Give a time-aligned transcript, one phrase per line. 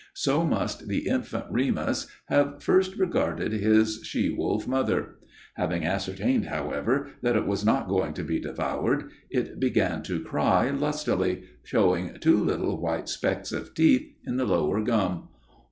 [0.15, 5.17] So must the infant Remus have first regarded his she wolf mother.
[5.57, 10.71] Having ascertained, however, that it was not going to be devoured, it began to cry
[10.71, 15.27] lustily, showing two little white specks of teeth in the lower gum.